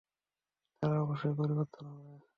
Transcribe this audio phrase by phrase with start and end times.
[0.83, 2.25] তারা অবশ্যই পরিবর্তন হবে।